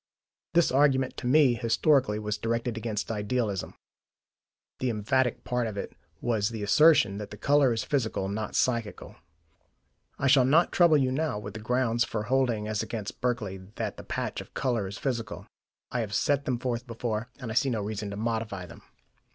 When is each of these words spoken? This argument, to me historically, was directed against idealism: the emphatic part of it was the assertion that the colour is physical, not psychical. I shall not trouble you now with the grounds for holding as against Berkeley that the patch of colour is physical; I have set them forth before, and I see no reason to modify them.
This 0.55 0.71
argument, 0.71 1.15
to 1.17 1.27
me 1.27 1.53
historically, 1.53 2.17
was 2.17 2.39
directed 2.39 2.75
against 2.75 3.11
idealism: 3.11 3.75
the 4.79 4.89
emphatic 4.89 5.43
part 5.43 5.67
of 5.67 5.77
it 5.77 5.93
was 6.21 6.49
the 6.49 6.63
assertion 6.63 7.19
that 7.19 7.29
the 7.29 7.37
colour 7.37 7.71
is 7.71 7.83
physical, 7.83 8.27
not 8.27 8.55
psychical. 8.55 9.17
I 10.17 10.25
shall 10.25 10.43
not 10.43 10.71
trouble 10.71 10.97
you 10.97 11.11
now 11.11 11.37
with 11.37 11.53
the 11.53 11.59
grounds 11.59 12.03
for 12.03 12.23
holding 12.23 12.67
as 12.67 12.81
against 12.81 13.21
Berkeley 13.21 13.57
that 13.75 13.97
the 13.97 14.03
patch 14.03 14.41
of 14.41 14.55
colour 14.55 14.87
is 14.87 14.97
physical; 14.97 15.45
I 15.91 15.99
have 15.99 16.15
set 16.15 16.45
them 16.45 16.57
forth 16.57 16.87
before, 16.87 17.29
and 17.39 17.51
I 17.51 17.53
see 17.53 17.69
no 17.69 17.81
reason 17.83 18.09
to 18.09 18.15
modify 18.17 18.65
them. 18.65 18.81